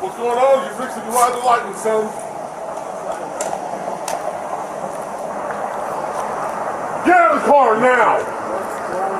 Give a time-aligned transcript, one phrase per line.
[0.00, 0.64] What's going on?
[0.64, 2.06] You're fixing to ride the lightning, son.
[7.04, 8.18] Get out of the car now.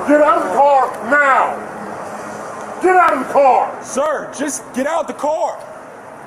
[0.07, 2.81] Get out of the car now.
[2.81, 3.83] Get out of the car.
[3.83, 5.59] Sir, just get out the car.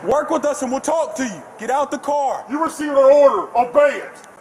[0.06, 1.42] Work with us and we'll talk to you.
[1.60, 2.44] Get out the car.
[2.50, 3.48] You received an order.
[3.58, 4.33] Obey it.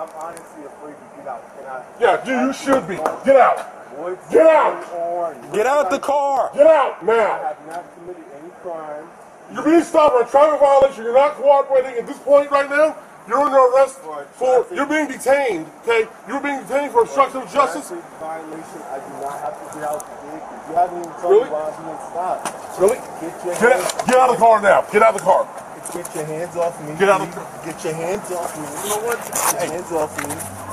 [0.00, 1.44] I'm, I'm, I'm honestly afraid to get out.
[1.56, 1.84] Can I?
[2.00, 2.96] Yeah, dude, you should be.
[2.96, 3.58] Get out.
[4.00, 4.84] What's Get out.
[4.94, 5.52] on?
[5.52, 6.50] Get out the car.
[6.54, 7.42] Get out I now.
[7.42, 9.04] have not committed any crime.
[9.52, 11.04] You're being stopped for a traffic violation.
[11.04, 12.96] You're not cooperating at this point right now.
[13.28, 14.66] You're under arrest for.
[14.72, 15.66] You're being detained.
[15.82, 17.90] Okay, you're being detained for obstruction of justice.
[17.90, 18.80] Violation.
[18.88, 20.56] I do not have to get out the vehicle.
[20.70, 21.44] You haven't even told Really?
[21.44, 22.80] me why I'm being stopped.
[22.80, 22.98] Really?
[23.20, 24.80] Get your Get out, get out of the car now.
[24.90, 25.59] Get out of the car.
[25.92, 26.94] Get your hands off me.
[26.98, 27.64] Get out of please.
[27.64, 28.64] Get your hands off me.
[28.64, 29.18] You know what?
[29.24, 30.28] Get your hands off me.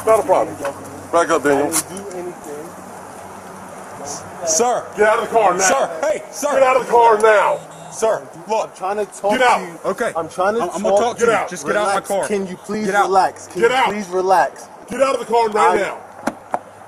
[0.06, 0.56] Not a problem.
[0.56, 1.12] Hands off me.
[1.12, 1.72] Back up, I Daniel.
[1.72, 2.70] didn't do anything.
[4.48, 4.86] Sir.
[4.96, 5.60] Get out of the car now.
[5.60, 6.00] Sir.
[6.02, 6.52] Hey, sir.
[6.54, 7.60] Get out of the car now.
[7.92, 8.70] Sir, look.
[8.70, 9.58] I'm trying to talk Get out.
[9.60, 9.80] to you.
[9.92, 10.14] Okay.
[10.16, 10.76] I'm trying to I'm, talk.
[10.76, 11.38] I'm gonna talk to Get you.
[11.38, 11.50] out.
[11.50, 12.08] Just get out my Relax.
[12.08, 12.28] car.
[12.28, 13.06] Can you please Get out.
[13.08, 13.48] relax?
[13.48, 13.86] Can Get you out.
[13.90, 14.68] please relax?
[14.90, 15.98] Get out of the car right I- now.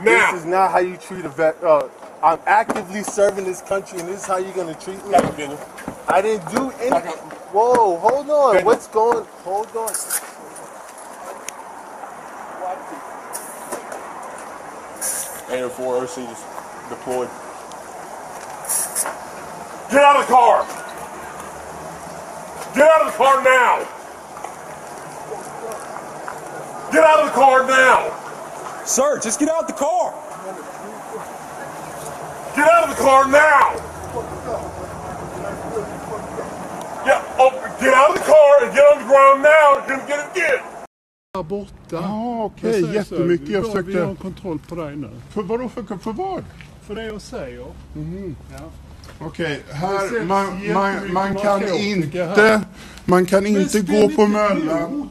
[0.03, 1.61] This is not how you treat a vet.
[1.63, 1.87] Uh,
[2.23, 5.11] I'm actively serving this country, and this is how you're gonna treat me.
[5.11, 5.59] Daniel.
[6.07, 7.13] I didn't do anything.
[7.49, 7.55] Up.
[7.55, 8.53] Whoa, hold on.
[8.55, 8.65] Daniel.
[8.65, 9.25] What's going?
[9.43, 9.89] Hold on.
[15.51, 17.29] And four OCs deployed.
[19.89, 20.65] Get out of the car.
[22.75, 23.87] Get out of the car now.
[26.91, 28.85] Get out of the car now.
[28.85, 30.13] Sir, just get out the car.
[32.55, 33.88] Get out of the car now.
[37.81, 39.69] Get out of the car and get on the ground now.
[39.87, 40.63] You're gonna get it again.
[41.33, 41.73] Där borta.
[41.89, 43.49] Ja, okej, Jag säger så, jättemycket.
[43.49, 44.21] Jag vi- Vi har försökte...
[44.23, 45.09] kontroll på dig nu.
[45.33, 46.43] För vadå för, för vad?
[46.87, 47.59] För det jag säger.
[47.59, 48.69] Ja.
[49.21, 52.61] Okej, Det här, man, man, man kan inte, här.
[53.05, 55.09] man kan inte gå på Möllan.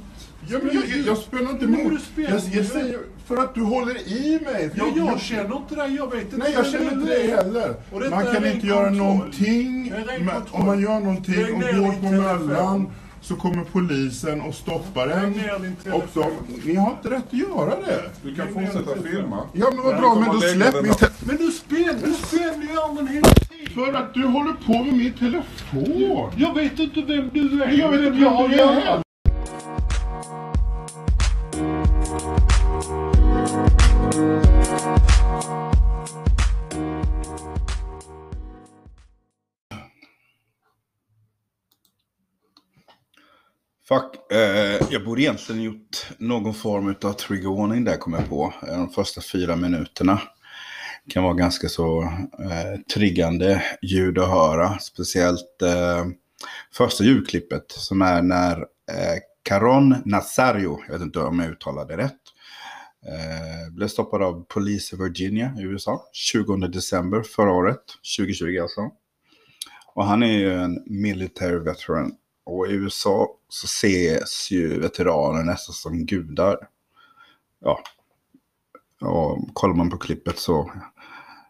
[0.49, 1.91] Ja, men jag, jag, jag spelar inte emot.
[1.93, 4.71] du spelar Jag, jag säger för att du håller i mig.
[4.75, 7.37] Ja, jag känner inte dig, jag vet inte Nej, jag känner inte det är.
[7.37, 7.75] heller.
[8.11, 8.97] Man kan inte göra kontroll.
[9.07, 9.93] någonting.
[10.21, 12.47] Men om man gör någonting och går på telefon.
[12.47, 12.87] Möllan
[13.23, 15.25] så kommer polisen och stoppar en.
[15.27, 16.33] Och de, telefon.
[16.65, 18.03] ni har inte rätt att göra det.
[18.23, 19.41] Du kan fortsätta filma.
[19.53, 20.95] Ja, men vad Jag bra, men då släpp min här.
[20.95, 23.75] te- Men du spelar, du spelar ju armen hela tiden.
[23.75, 26.31] För att du håller på med min telefon.
[26.37, 27.71] Jag vet inte vem du är.
[27.73, 29.03] Jag vet inte vem jag du är.
[43.89, 48.55] Fuck, eh, jag borde egentligen gjort någon form av trigger warning där kom jag på.
[48.63, 50.21] Eh, de första fyra minuterna
[51.11, 52.03] kan vara ganska så
[52.39, 54.79] eh, triggande ljud att höra.
[54.79, 56.07] Speciellt eh,
[56.73, 62.03] första ljudklippet som är när eh, Caron Nazario, jag vet inte om jag uttalade det
[62.03, 62.23] rätt,
[63.07, 67.83] eh, blev stoppad av polis i Virginia i USA 20 december förra året,
[68.19, 68.91] 2020 alltså.
[69.95, 72.13] Och han är ju en military veteran.
[72.45, 76.59] Och i USA så ses ju veteraner nästan som gudar.
[77.61, 77.83] Ja.
[79.01, 80.73] Och kollar man på klippet så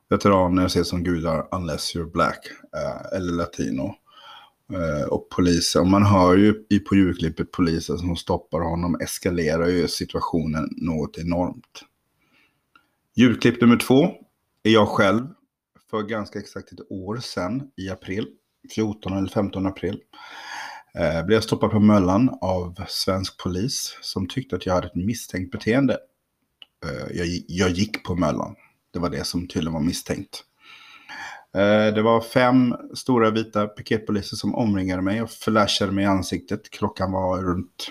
[0.09, 2.39] veteraner ses som gudar unless you're black
[2.77, 3.95] eh, eller latino.
[4.73, 9.69] Eh, och polisen, och man hör ju i på julklippet polisen som stoppar honom eskalerar
[9.69, 11.85] ju situationen något enormt.
[13.15, 14.03] Julklipp nummer två
[14.63, 15.27] är jag själv
[15.91, 18.29] för ganska exakt ett år sedan i april,
[18.75, 20.01] 14 eller 15 april.
[20.99, 24.95] Eh, blev jag stoppad på Möllan av svensk polis som tyckte att jag hade ett
[24.95, 25.99] misstänkt beteende.
[26.85, 28.55] Eh, jag, jag gick på Möllan.
[28.93, 30.45] Det var det som tydligen var misstänkt.
[31.55, 36.71] Eh, det var fem stora vita piketpoliser som omringade mig och flashade mig i ansiktet.
[36.71, 37.91] Klockan var runt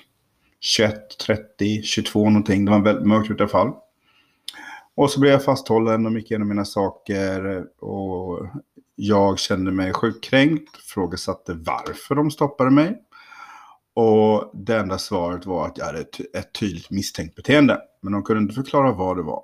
[0.60, 2.66] 21, 30, 22 någonting.
[2.66, 3.74] Det var väldigt mörkt i alla fall.
[4.98, 7.64] Och så blev jag fasthållen och gick igenom mina saker.
[7.84, 8.48] Och
[8.96, 13.02] jag kände mig sjukt kränkt, frågesatte varför de stoppade mig.
[13.94, 17.82] Och det enda svaret var att jag hade ett, tydligt misstänkt beteende.
[18.02, 19.44] Men de kunde inte förklara vad det var.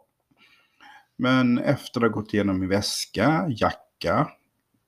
[1.17, 4.27] Men efter att ha gått igenom min väska, jacka,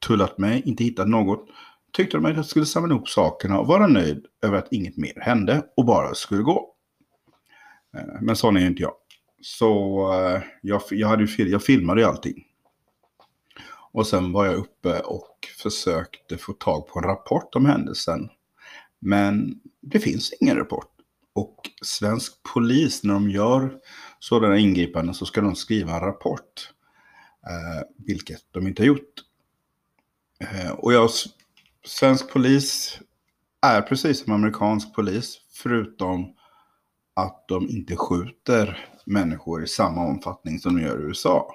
[0.07, 1.47] tullat mig, inte hittat något,
[1.93, 5.19] tyckte de att jag skulle samla ihop sakerna och vara nöjd över att inget mer
[5.21, 6.73] hände och bara skulle gå.
[7.97, 8.93] Eh, men sån är ju inte jag.
[9.41, 12.45] Så eh, jag, jag, hade ju, jag filmade ju allting.
[13.91, 18.29] Och sen var jag uppe och försökte få tag på en rapport om händelsen.
[18.99, 20.91] Men det finns ingen rapport.
[21.33, 23.77] Och svensk polis, när de gör
[24.19, 26.73] sådana ingripanden så ska de skriva en rapport.
[27.47, 29.23] Eh, vilket de inte har gjort.
[30.39, 31.09] Eh, och jag,
[31.85, 32.99] svensk polis
[33.61, 36.35] är precis som amerikansk polis, förutom
[37.13, 41.51] att de inte skjuter människor i samma omfattning som de gör i USA.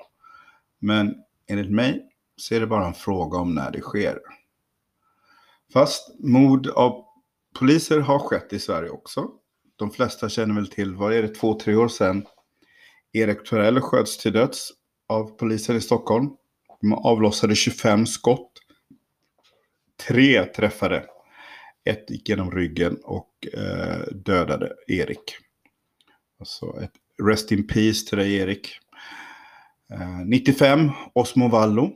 [0.78, 1.14] Men
[1.46, 2.06] enligt mig
[2.36, 4.18] så är det bara en fråga om när det sker.
[5.72, 7.04] Fast mord av
[7.58, 9.28] poliser har skett i Sverige också.
[9.76, 12.26] De flesta känner väl till, vad är det, två, tre år sedan
[13.12, 14.70] Erik Torell sköts till döds
[15.08, 16.30] av polisen i Stockholm.
[16.80, 18.52] De avlossade 25 skott.
[20.08, 21.06] Tre träffade.
[21.84, 25.36] Ett gick genom ryggen och eh, dödade Erik.
[26.38, 28.78] Alltså ett rest in peace till dig Erik.
[29.92, 31.90] Eh, 95, Osmo Vallo.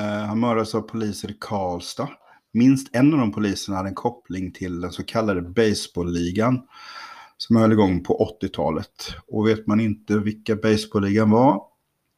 [0.00, 2.08] Eh, han mördades av poliser i Karlstad.
[2.52, 6.62] Minst en av de poliserna hade en koppling till den så kallade baseballligan
[7.36, 9.14] som höll igång på 80-talet.
[9.26, 11.62] Och vet man inte vilka baseballligan var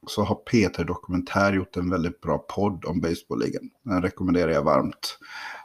[0.07, 3.71] så har Peter Dokumentär gjort en väldigt bra podd om baseballligan.
[3.83, 5.19] Den rekommenderar jag varmt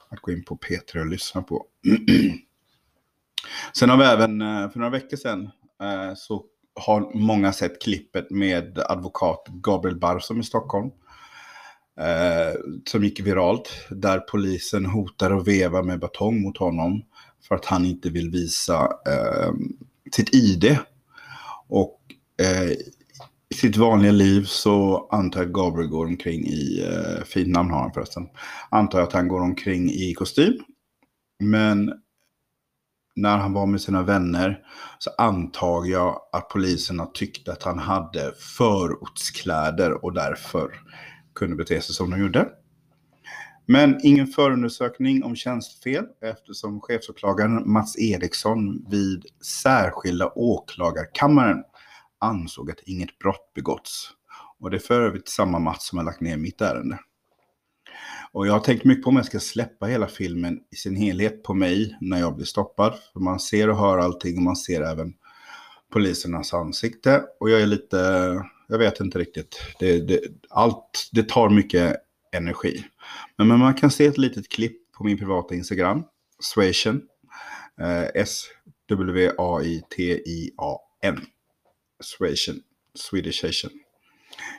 [0.10, 1.66] att gå in på P3 och lyssna på.
[3.74, 5.50] Sen har vi även, eh, för några veckor sedan,
[5.82, 6.46] eh, så
[6.80, 10.92] har många sett klippet med advokat Gabriel Barsom i Stockholm.
[12.00, 17.04] Eh, som gick viralt, där polisen hotar och vevar med batong mot honom
[17.48, 19.54] för att han inte vill visa eh,
[20.12, 20.78] sitt ID.
[21.68, 22.00] Och
[22.42, 22.72] eh,
[23.50, 27.72] i sitt vanliga liv så antar jag att Gabriel går omkring i, eh, fint namn
[27.72, 28.28] har han förresten,
[28.70, 30.54] antar jag att han går omkring i kostym.
[31.40, 31.94] Men
[33.22, 34.60] när han var med sina vänner
[35.00, 40.72] så antar jag att poliserna tyckte att han hade förortskläder och därför
[41.36, 42.48] kunde bete sig som de gjorde.
[43.66, 49.26] Men ingen förundersökning om tjänstefel eftersom chefsåklagaren Mats Eriksson vid
[49.64, 51.64] särskilda åklagarkammaren
[52.20, 54.10] ansåg att inget brott begåtts.
[54.60, 57.00] Och det är för övrigt samma Mats som har lagt ner mitt ärende.
[58.32, 61.44] Och jag har tänkt mycket på om jag ska släppa hela filmen i sin helhet
[61.44, 62.94] på mig när jag blir stoppad.
[63.14, 65.14] För man ser och hör allting och man ser även
[65.94, 67.24] polisernas ansikte.
[67.40, 67.98] Och jag är lite,
[68.68, 69.62] jag vet inte riktigt.
[69.80, 71.96] Det, det, allt, det tar mycket
[72.32, 72.86] energi.
[73.38, 76.04] Men, men man kan se ett litet klipp på min privata Instagram,
[76.40, 77.02] Swation.
[77.82, 79.26] Eh, S-W-A-I-T-I-A-N.
[82.04, 82.62] Swation,
[82.96, 83.72] Swedishation.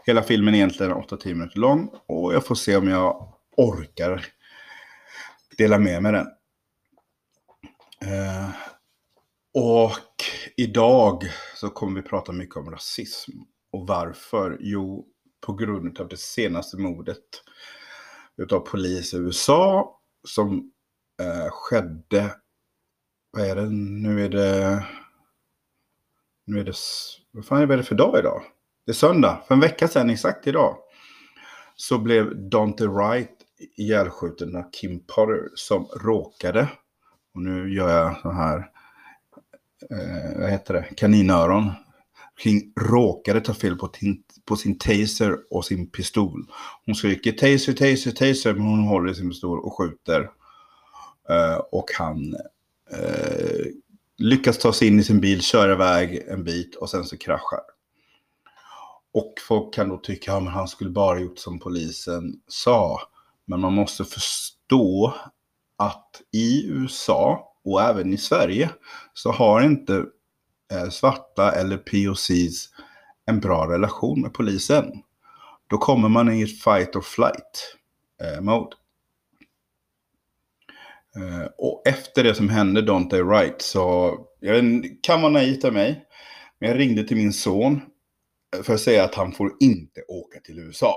[0.07, 3.30] Hela filmen är egentligen 8-10 minuter lång och jag får se om jag
[3.61, 4.27] orkar
[5.57, 6.27] dela med mig den.
[8.05, 8.51] Eh,
[9.55, 10.25] och
[10.57, 11.23] idag
[11.57, 13.33] så kommer vi prata mycket om rasism.
[13.73, 14.57] Och varför?
[14.61, 15.07] Jo,
[15.41, 17.25] på grund av det senaste mordet
[18.37, 19.97] utav polis i USA
[20.29, 20.73] som
[21.23, 22.35] eh, skedde,
[23.31, 24.85] vad är det, nu är det,
[26.45, 26.75] nu är det,
[27.31, 28.43] vad fan är det för dag idag?
[28.85, 30.77] Det är söndag, för en vecka sedan exakt idag.
[31.77, 33.40] Så blev Dante Wright
[33.77, 36.69] ihjälskjuten av Kim Potter som råkade,
[37.35, 38.59] och nu gör jag så här,
[39.91, 41.73] eh, vad heter det, kaninöron
[42.43, 46.47] King råkade ta fel på, tin, på sin taser och sin pistol.
[46.87, 50.31] Hon skriker taser, taser, taser, men hon håller i sin pistol och skjuter.
[51.29, 52.35] Eh, och han
[52.91, 53.67] eh,
[54.19, 57.61] lyckas ta sig in i sin bil, köra iväg en bit och sen så kraschar.
[59.13, 63.01] Och folk kan då tycka att ja, han skulle bara gjort som polisen sa.
[63.51, 65.15] Men man måste förstå
[65.79, 68.71] att i USA och även i Sverige
[69.15, 70.05] så har inte
[70.73, 72.69] eh, svarta eller POCs
[73.27, 74.93] en bra relation med polisen.
[75.67, 78.77] Då kommer man i ett fight or flight-mode.
[81.17, 85.65] Eh, eh, och efter det som hände Dante Wright så, jag vet, kan vara naivt
[85.65, 86.05] av mig,
[86.59, 87.81] men jag ringde till min son
[88.63, 90.95] för att säga att han får inte åka till USA.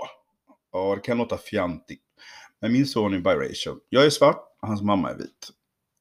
[0.72, 2.04] Och det kan låta fjantigt.
[2.64, 3.80] Men min son är biracial.
[3.90, 5.50] Jag är svart, hans mamma är vit.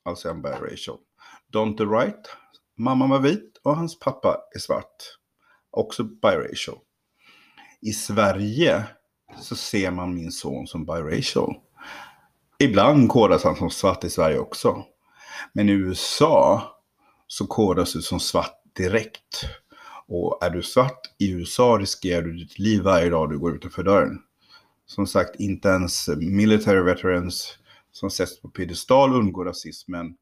[0.04, 0.98] Alltså är han biracial.
[1.52, 2.36] Dante Wright,
[2.78, 4.96] mamma var vit, och hans pappa är svart.
[5.70, 6.78] Också biracial.
[7.80, 8.84] I Sverige
[9.40, 11.54] så ser man min son som biracial.
[12.58, 14.84] Ibland kodas han som svart i Sverige också.
[15.52, 16.62] Men i USA
[17.26, 19.44] så kodas du som svart direkt.
[20.08, 23.82] Och är du svart i USA riskerar du ditt liv varje dag du går utanför
[23.82, 24.18] dörren.
[24.86, 27.58] Som sagt, inte ens military veterans
[27.92, 30.14] som sätts på piedestal undgår rasismen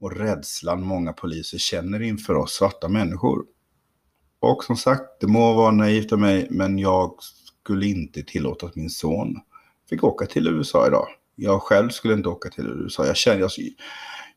[0.00, 3.44] och rädslan många poliser känner inför oss svarta människor.
[4.40, 8.76] Och som sagt, det må vara naivt av mig, men jag skulle inte tillåta att
[8.76, 9.40] min son
[9.90, 11.08] fick åka till USA idag.
[11.34, 13.06] Jag själv skulle inte åka till USA.
[13.06, 13.50] Jag känner, jag,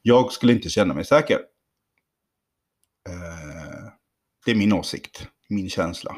[0.01, 1.39] Jag skulle inte känna mig säker.
[3.10, 3.91] Eh,
[4.45, 6.15] det är min åsikt, min känsla.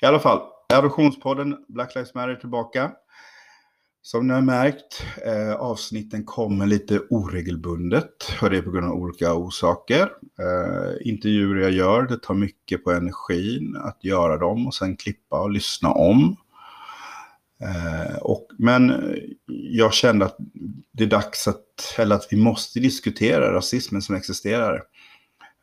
[0.00, 2.92] I alla fall, Adoptionspodden Black Lives Matter tillbaka.
[4.02, 8.32] Som ni har märkt, eh, avsnitten kommer lite oregelbundet.
[8.42, 10.00] Och det är på grund av olika orsaker.
[10.40, 15.40] Eh, intervjuer jag gör, det tar mycket på energin att göra dem och sen klippa
[15.42, 16.36] och lyssna om.
[17.60, 18.92] Eh, och, men
[19.46, 20.36] jag kände att
[20.92, 24.82] det är dags att, eller att vi måste diskutera rasismen som existerar.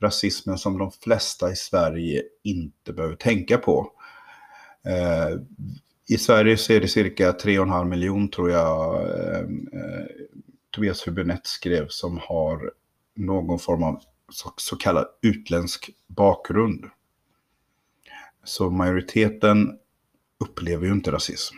[0.01, 3.91] Rasismen som de flesta i Sverige inte behöver tänka på.
[4.87, 5.39] Eh,
[6.07, 10.05] I Sverige så är det cirka 3,5 miljon tror jag eh, eh,
[10.71, 12.71] Tobias Hübinette skrev som har
[13.15, 16.85] någon form av så, så kallad utländsk bakgrund.
[18.43, 19.77] Så majoriteten
[20.39, 21.55] upplever ju inte rasism.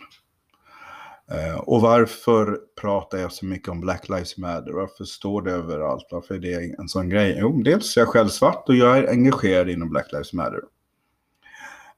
[1.32, 4.72] Eh, och varför pratar jag så mycket om Black Lives Matter?
[4.72, 6.08] Varför står det överallt?
[6.12, 7.38] Varför är det en sån grej?
[7.40, 10.60] Jo, dels är jag själv svart och jag är engagerad inom Black Lives Matter.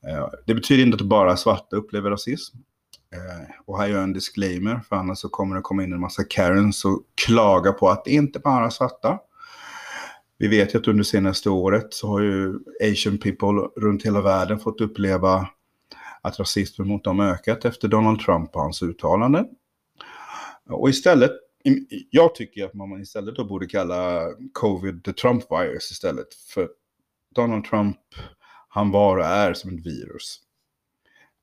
[0.09, 2.57] Eh, det betyder inte att bara svarta upplever rasism.
[3.15, 5.99] Eh, och här gör jag en disclaimer, för annars så kommer det komma in en
[5.99, 9.19] massa Karens och klaga på att det inte bara är svarta.
[10.37, 12.59] Vi vet ju att under senaste året så har ju
[12.91, 15.47] Asian people runt hela världen fått uppleva
[16.21, 19.45] att rasismen mot dem ökat efter Donald Trump och hans uttalanden.
[20.69, 21.31] Och istället,
[22.09, 24.21] jag tycker att man istället då borde kalla
[24.53, 26.33] covid the Trump virus istället.
[26.53, 26.69] För
[27.35, 27.97] Donald Trump,
[28.75, 30.39] han var och är som ett virus.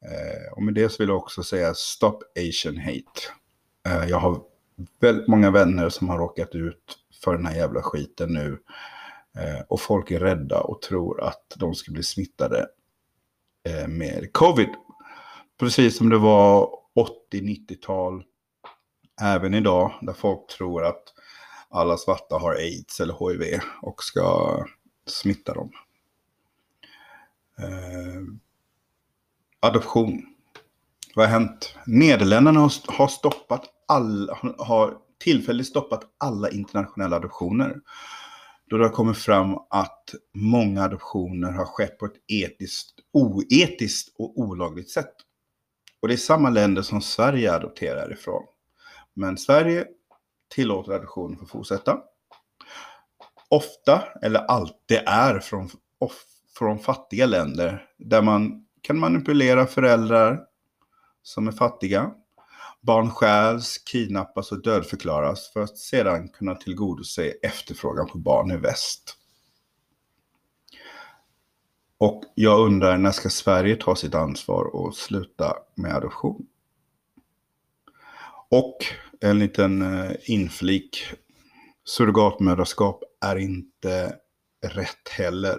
[0.05, 3.21] Eh, och med det så vill jag också säga stop Asian hate.
[3.87, 4.43] Eh, jag har
[5.01, 8.59] väldigt många vänner som har råkat ut för den här jävla skiten nu.
[9.39, 12.67] Eh, och folk är rädda och tror att de ska bli smittade
[13.65, 14.69] Eh, med covid.
[15.61, 16.69] Precis som det var
[17.33, 18.23] 80-90-tal,
[19.23, 21.03] även idag, där folk tror att
[21.69, 24.57] alla svarta har aids eller hiv och ska
[25.07, 25.71] smitta dem.
[27.63, 28.23] Eh,
[29.61, 30.23] adoption.
[31.15, 31.77] Vad har hänt?
[31.87, 37.81] Nederländerna har stoppat alla, har tillfälligt stoppat alla internationella adoptioner.
[38.67, 44.39] Då det har kommit fram att många adoptioner har skett på ett etiskt, oetiskt och
[44.39, 45.15] olagligt sätt.
[46.01, 48.43] Och det är samma länder som Sverige adopterar ifrån.
[49.15, 49.87] Men Sverige
[50.55, 52.01] tillåter adoptioner för att fortsätta.
[53.49, 56.25] Ofta, eller alltid, är från, of,
[56.59, 60.41] från fattiga länder där man kan manipulera föräldrar
[61.23, 62.13] som är fattiga
[62.83, 69.17] Barn stjäls, kidnappas och dödförklaras för att sedan kunna tillgodose efterfrågan på barn i väst.
[71.99, 76.47] Och jag undrar, när ska Sverige ta sitt ansvar och sluta med adoption?
[78.49, 78.77] Och
[79.21, 81.05] en liten eh, inflik.
[81.85, 84.17] Surrogatmödraskap är inte
[84.67, 85.59] rätt heller.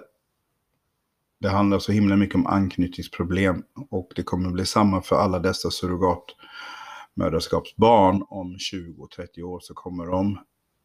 [1.44, 5.70] Det handlar så himla mycket om anknytningsproblem och det kommer bli samma för alla dessa
[5.70, 8.24] surrogatmödraskapsbarn.
[8.28, 10.38] om 20-30 år så kommer de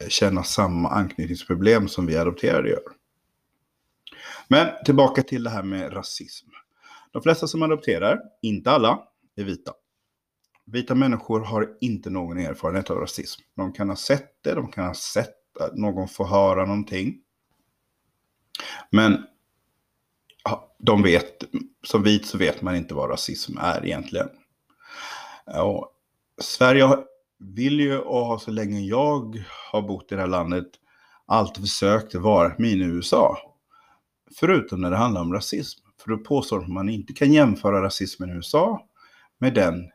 [0.04, 2.84] eh, känna samma anknytningsproblem som vi adopterade gör.
[4.48, 6.48] Men tillbaka till det här med rasism.
[7.12, 9.04] De flesta som adopterar, inte alla,
[9.36, 9.74] är vita.
[10.66, 13.42] Vita människor har inte någon erfarenhet av rasism.
[13.56, 17.22] De kan ha sett det, de kan ha sett att någon får höra någonting.
[18.92, 19.24] Men
[20.80, 21.44] de vet,
[21.84, 24.30] som vit så vet man inte vad rasism är egentligen.
[25.46, 25.92] Och
[26.42, 26.98] Sverige
[27.40, 30.68] vill ju och har så länge jag har bott i det här landet
[31.26, 33.38] alltid försökt vara mini-USA.
[34.36, 35.80] Förutom när det handlar om rasism.
[36.02, 38.88] För då påstår att man inte kan jämföra rasismen i USA
[39.40, 39.92] med den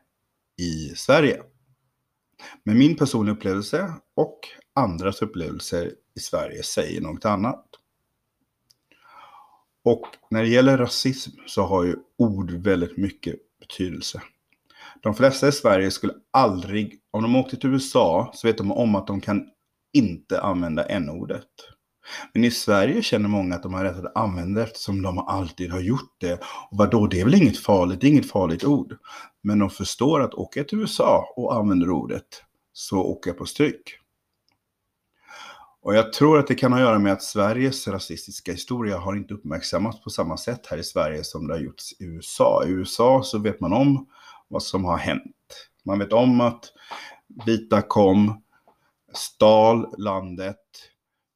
[0.61, 1.41] i Sverige.
[2.63, 4.39] Men min personliga upplevelse och
[4.73, 7.64] andras upplevelser i Sverige säger något annat.
[9.85, 14.21] Och när det gäller rasism så har ju ord väldigt mycket betydelse.
[15.01, 18.95] De flesta i Sverige skulle aldrig, om de åkte till USA så vet de om
[18.95, 19.45] att de kan
[19.93, 21.47] inte använda n-ordet.
[22.33, 25.71] Men i Sverige känner många att de har rätt att använda det eftersom de alltid
[25.71, 26.33] har gjort det.
[26.69, 28.97] Och vadå, det är väl inget farligt, det är inget farligt ord.
[29.43, 32.27] Men de förstår att åker jag till USA och använder ordet
[32.73, 33.99] så åker jag på stryk.
[35.85, 39.15] Och jag tror att det kan ha att göra med att Sveriges rasistiska historia har
[39.15, 42.63] inte uppmärksammats på samma sätt här i Sverige som det har gjorts i USA.
[42.65, 44.07] I USA så vet man om
[44.47, 45.67] vad som har hänt.
[45.83, 46.65] Man vet om att
[47.45, 48.43] vita kom,
[49.13, 50.61] stal landet,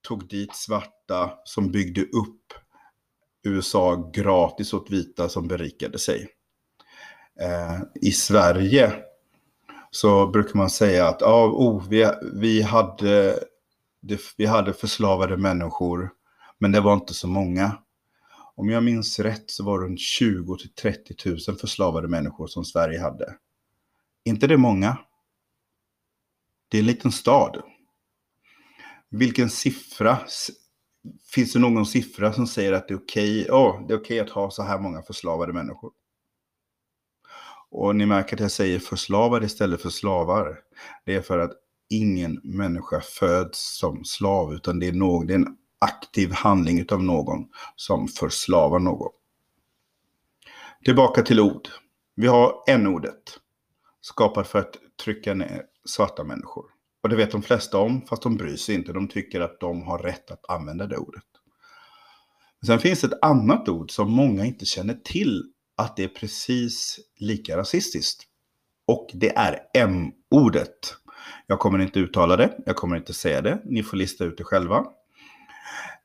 [0.08, 2.54] tog dit svarta som byggde upp
[3.44, 6.28] USA gratis åt vita som berikade sig.
[7.42, 8.94] Eh, I Sverige
[9.92, 13.40] så brukar man säga att ah, oh, vi, vi hade
[14.02, 16.10] det, vi hade förslavade människor,
[16.58, 17.78] men det var inte så många.
[18.56, 21.16] Om jag minns rätt så var det runt 20 till 30
[21.48, 23.36] 000 förslavade människor som Sverige hade.
[24.24, 24.98] Inte det många.
[26.68, 27.64] Det är en liten stad.
[29.10, 30.20] Vilken siffra?
[31.34, 34.30] Finns det någon siffra som säger att det är okej ja, det är okej att
[34.30, 35.92] ha så här många förslavade människor?
[37.70, 40.60] Och ni märker att jag säger förslavade istället för slavar.
[41.06, 41.52] Det är för att
[41.90, 47.04] ingen människa föds som slav, utan det är, någon, det är en aktiv handling utav
[47.04, 49.12] någon som förslavar någon.
[50.86, 51.68] Tillbaka till ord.
[52.16, 53.40] Vi har n-ordet,
[54.02, 56.66] skapat för att trycka ner svarta människor.
[57.04, 58.94] Och det vet de flesta om, fast de bryr sig inte.
[58.94, 61.24] De tycker att de har rätt att använda det ordet.
[62.66, 65.44] Sen finns ett annat ord som många inte känner till
[65.76, 68.24] att det är precis lika rasistiskt.
[68.86, 70.96] Och det är M-ordet.
[71.48, 73.62] Jag kommer inte uttala det, jag kommer inte säga det.
[73.66, 74.86] Ni får lista ut det själva.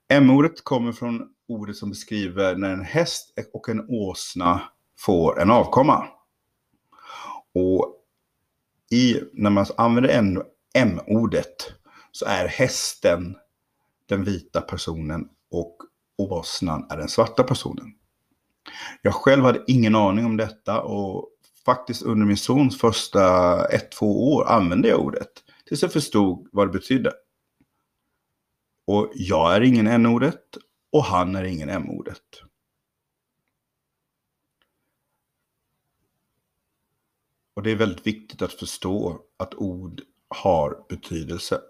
[0.08, 4.62] M-ordet kommer från ordet som beskriver när en häst och en åsna
[4.98, 6.06] får en avkomma.
[7.54, 8.00] Och
[8.90, 10.42] i, när man använder
[10.74, 11.72] M-ordet
[12.12, 13.36] så är hästen
[14.08, 15.76] den vita personen och
[16.18, 17.94] åsnan är den svarta personen.
[19.02, 21.28] Jag själv hade ingen aning om detta och
[21.64, 25.44] faktiskt under min sons första ett, två år använde jag ordet.
[25.66, 27.12] Tills jag förstod vad det betydde.
[28.86, 30.56] Och jag är ingen n-ordet
[30.92, 32.22] och han är ingen m-ordet.
[37.54, 41.60] Och det är väldigt viktigt att förstå att ord har betydelse.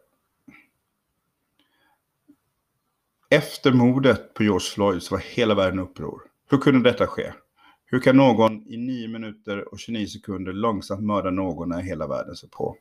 [3.31, 6.23] Efter mordet på George Floyd så var hela världen uppror.
[6.51, 7.33] Hur kunde detta ske?
[7.95, 12.37] Hur kan någon i 9 minuter och 29 sekunder långsamt mörda någon när hela världen
[12.37, 12.77] ser på?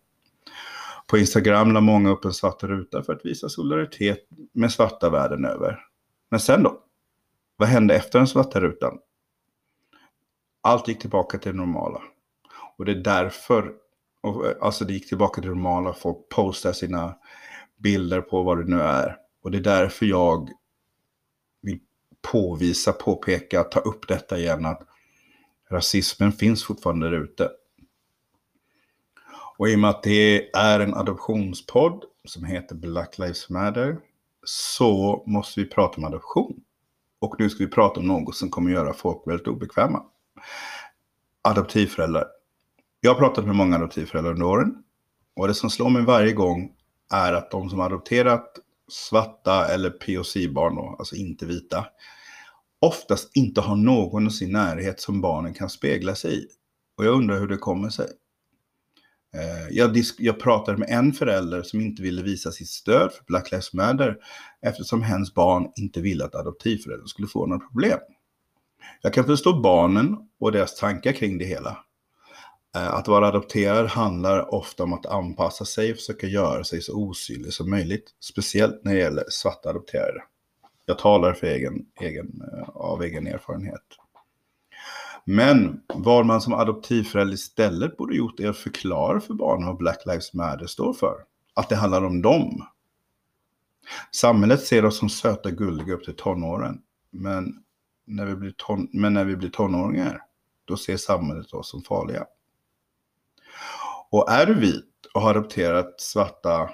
[1.07, 5.45] På Instagram la många upp en svart ruta för att visa solidaritet med svarta världen
[5.45, 5.79] över.
[6.29, 6.79] Men sen då?
[7.57, 8.99] Vad hände efter den svarta rutan?
[10.61, 12.01] Allt gick tillbaka till det normala.
[12.77, 13.63] Och det är därför,
[14.23, 17.15] eh, alltså det gick tillbaka till det normala, folk postar sina
[17.77, 19.17] bilder på vad det nu är.
[19.43, 20.49] Och det är därför jag
[21.61, 21.79] vill
[22.31, 24.87] påvisa, påpeka, ta upp detta igen att
[25.69, 27.49] rasismen finns fortfarande där ute.
[29.57, 33.97] Och i och med att det är en adoptionspodd som heter Black Lives Matter
[34.43, 36.63] så måste vi prata om adoption.
[37.19, 40.03] Och nu ska vi prata om något som kommer göra folk väldigt obekväma.
[41.41, 42.27] Adoptivföräldrar.
[43.01, 44.83] Jag har pratat med många adoptivföräldrar under åren.
[45.35, 46.71] Och det som slår mig varje gång
[47.11, 51.85] är att de som adopterat svarta eller POC-barn, alltså inte vita,
[52.83, 56.47] oftast inte har någon i sin närhet som barnen kan spegla sig i.
[56.97, 58.07] Och jag undrar hur det kommer sig.
[59.35, 63.51] Eh, jag, jag pratade med en förälder som inte ville visa sitt stöd för Black
[63.51, 64.17] Lives Matter
[64.61, 67.99] eftersom hens barn inte ville att adoptivföräldern skulle få några problem.
[69.01, 71.77] Jag kan förstå barnen och deras tankar kring det hela.
[72.75, 76.95] Eh, att vara adopterad handlar ofta om att anpassa sig och försöka göra sig så
[76.95, 78.11] osynlig som möjligt.
[78.19, 80.23] Speciellt när det gäller svarta adopterade.
[80.85, 83.83] Jag talar för egen, egen, eh, av egen erfarenhet.
[85.25, 90.05] Men vad man som adoptivförälder istället borde gjort är att förklara för barnen vad Black
[90.05, 91.15] Lives Matter står för.
[91.53, 92.67] Att det handlar om dem.
[94.11, 96.81] Samhället ser oss som söta gulliga upp till tonåren.
[97.11, 97.63] Men
[98.05, 100.21] när vi blir, ton- men när vi blir tonåringar,
[100.65, 102.25] då ser samhället oss som farliga.
[104.09, 106.69] Och är du vit och har adopterat svarta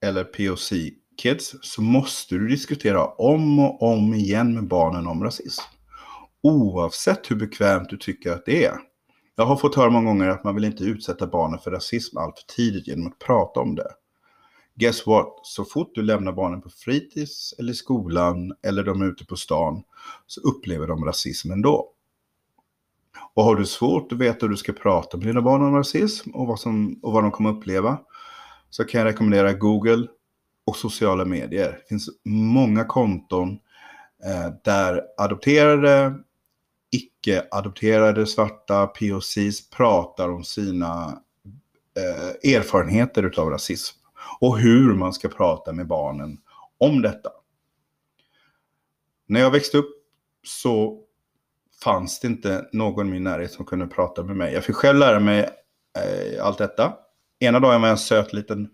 [0.00, 0.72] eller POC,
[1.22, 5.62] kids så måste du diskutera om och om igen med barnen om rasism.
[6.42, 8.78] Oavsett hur bekvämt du tycker att det är.
[9.36, 12.38] Jag har fått höra många gånger att man vill inte utsätta barnen för rasism allt
[12.38, 13.90] för tidigt genom att prata om det.
[14.74, 15.40] Guess what?
[15.42, 19.82] Så fort du lämnar barnen på fritids eller skolan eller de är ute på stan
[20.26, 21.88] så upplever de rasism ändå.
[23.34, 26.30] Och har du svårt att veta hur du ska prata med dina barn om rasism
[26.30, 27.98] och vad, som, och vad de kommer uppleva
[28.70, 30.06] så kan jag rekommendera Google
[30.64, 31.78] och sociala medier.
[31.82, 33.58] Det finns många konton
[34.24, 36.14] eh, där adopterade,
[36.90, 41.22] icke-adopterade svarta POCs pratar om sina
[41.96, 43.98] eh, erfarenheter utav rasism
[44.40, 46.38] och hur man ska prata med barnen
[46.78, 47.30] om detta.
[49.26, 49.90] När jag växte upp
[50.42, 51.02] så
[51.84, 54.54] fanns det inte någon i min närhet som kunde prata med mig.
[54.54, 55.40] Jag fick själv lära mig
[55.98, 56.92] eh, allt detta.
[57.38, 58.68] Ena dagen var jag en söt liten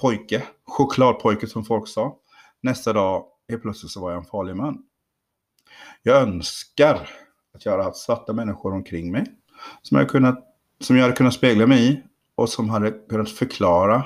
[0.00, 2.16] pojke, chokladpojke som folk sa.
[2.62, 4.78] Nästa dag, helt plötsligt så var jag en farlig man.
[6.02, 7.08] Jag önskar
[7.54, 9.26] att jag hade haft svarta människor omkring mig
[9.82, 10.44] som jag, kunnat,
[10.80, 12.02] som jag hade kunnat spegla mig i
[12.34, 14.04] och som hade kunnat förklara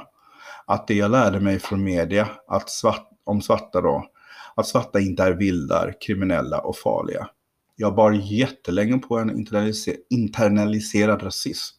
[0.67, 4.07] att det jag lärde mig från media att svart, om svarta då,
[4.55, 7.29] att svarta inte är vildar, kriminella och farliga.
[7.77, 11.77] Jag bar jättelänge på en internaliser internaliserad rasism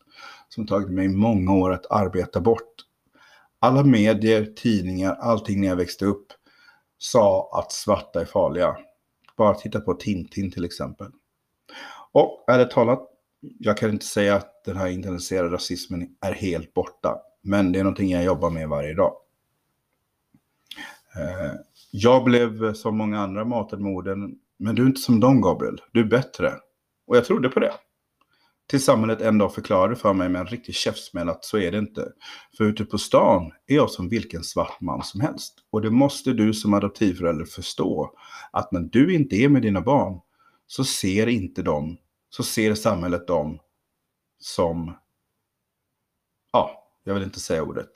[0.50, 2.74] som tagit mig många år att arbeta bort.
[3.64, 6.28] Alla medier, tidningar, allting när jag växte upp
[6.98, 8.78] sa att svarta är farliga.
[9.38, 11.08] Bara titta på Tintin till exempel.
[12.12, 13.08] Och ärligt talat,
[13.60, 17.18] jag kan inte säga att den här internaliserade rasismen är helt borta.
[17.42, 19.14] Men det är någonting jag jobbar med varje dag.
[21.16, 21.54] Eh,
[21.92, 25.82] jag blev som många andra matad med orden, men du är inte som dem Gabriel,
[25.92, 26.54] du är bättre.
[27.08, 27.74] Och jag trodde på det.
[28.72, 31.78] Tills samhället en dag förklarade för mig med en riktig käftsmäll att så är det
[31.78, 32.12] inte.
[32.58, 35.54] För ute på stan är jag som vilken svart man som helst.
[35.72, 38.12] Och det måste du som adoptivförälder förstå.
[38.52, 40.20] Att när du inte är med dina barn
[40.68, 41.98] så ser inte de,
[42.30, 43.60] så ser samhället dem
[44.40, 44.94] som,
[46.54, 47.92] ja, jag vill inte säga ordet.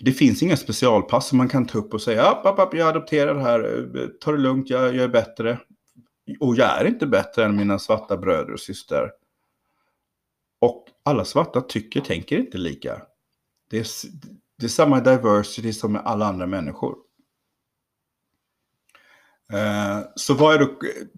[0.00, 2.88] Det finns inga specialpass som man kan ta upp och säga, app, app, app, jag
[2.88, 5.58] adopterar här, eh, ta det lugnt, jag, jag är bättre.
[6.40, 9.10] Och jag är inte bättre än mina svarta bröder och systrar.
[10.60, 13.02] Och alla svarta tycker, tänker inte lika.
[13.70, 13.86] Det är,
[14.58, 16.96] det är samma diversity som med alla andra människor.
[19.52, 20.66] Eh, så vad är då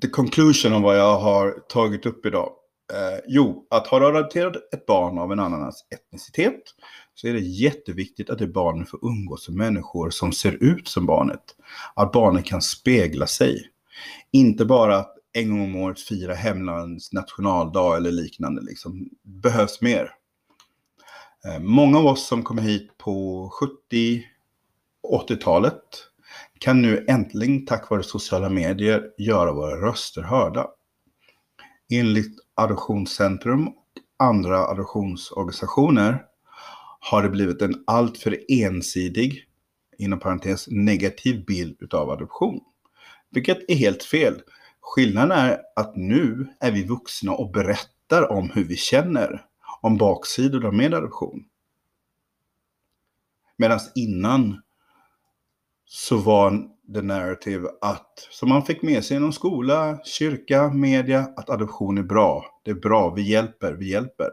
[0.02, 2.52] the conclusion om vad jag har tagit upp idag?
[2.92, 6.62] Eh, jo, att har du adopterat ett barn av en annan etnicitet
[7.14, 11.06] så är det jätteviktigt att det barnet får umgås med människor som ser ut som
[11.06, 11.42] barnet.
[11.94, 13.62] Att barnet kan spegla sig.
[14.32, 18.62] Inte bara att en gång om året fira hemlandets nationaldag eller liknande.
[18.62, 19.08] Liksom.
[19.22, 20.10] Behövs mer.
[21.46, 24.24] Eh, många av oss som kom hit på 70
[25.28, 25.82] 80-talet
[26.58, 30.66] kan nu äntligen tack vare sociala medier göra våra röster hörda.
[31.92, 33.74] Enligt Adoptionscentrum och
[34.16, 36.24] andra adoptionsorganisationer
[37.00, 39.44] har det blivit en alltför ensidig,
[39.98, 42.60] inom parentes negativ bild utav adoption.
[43.30, 44.42] Vilket är helt fel.
[44.82, 49.46] Skillnaden är att nu är vi vuxna och berättar om hur vi känner,
[49.80, 51.44] om baksidorna med adoption.
[53.56, 54.62] Medan innan
[55.84, 61.50] så var the narrative att, som man fick med sig inom skola, kyrka, media, att
[61.50, 62.60] adoption är bra.
[62.64, 64.28] Det är bra, vi hjälper, vi hjälper.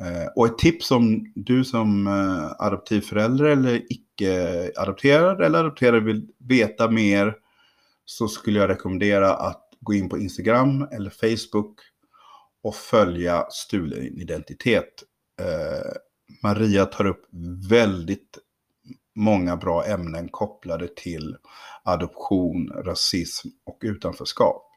[0.00, 6.90] Eh, och ett tips om du som eh, adoptivförälder eller icke-adopterad eller adopterad vill veta
[6.90, 7.34] mer
[8.04, 11.80] så skulle jag rekommendera att gå in på Instagram eller Facebook
[12.62, 15.02] och följa stulen identitet.
[15.40, 15.92] Eh,
[16.42, 17.26] Maria tar upp
[17.70, 18.38] väldigt
[19.14, 21.36] många bra ämnen kopplade till
[21.82, 24.70] adoption, rasism och utanförskap.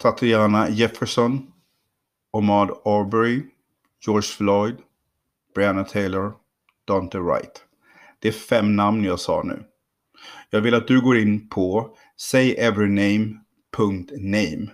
[0.00, 1.52] Tatiana Jefferson,
[2.30, 3.42] Omad Arbery,
[4.06, 4.76] George Floyd,
[5.54, 6.32] Breonna Taylor,
[6.84, 7.64] Dante Wright.
[8.18, 9.64] Det är fem namn jag sa nu.
[10.50, 14.70] Jag vill att du går in på sayeveryname.name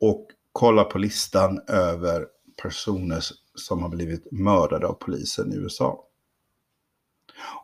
[0.00, 2.26] och kollar på listan över
[2.62, 3.20] personer
[3.54, 6.02] som har blivit mördade av polisen i USA.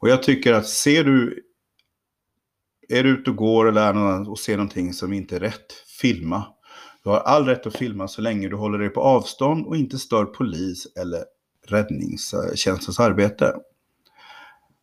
[0.01, 1.43] Och jag tycker att ser du,
[2.89, 5.73] är du ute och går eller är någon och ser någonting som inte är rätt,
[6.01, 6.45] filma.
[7.03, 9.99] Du har all rätt att filma så länge du håller dig på avstånd och inte
[9.99, 11.25] stör polis eller
[11.69, 13.55] räddningstjänstens arbete.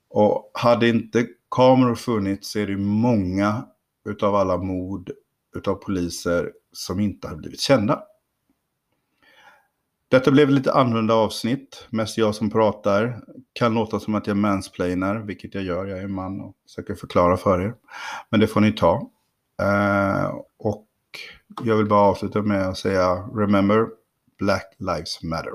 [0.10, 3.66] Och hade inte kameror funnits så är det många
[4.06, 5.12] utav alla mord
[5.56, 8.04] utav poliser som inte har blivit kända.
[10.10, 13.24] Detta blev lite annorlunda avsnitt, mest jag som pratar.
[13.54, 17.38] Kan låta som att jag mansplainar, vilket jag gör, jag är man och försöker förklara
[17.38, 17.76] för er.
[18.30, 19.10] Men det får ni ta.
[19.62, 20.88] Eh, och
[21.64, 23.88] jag vill bara avsluta med att säga, remember,
[24.40, 25.54] Black Lives Matter.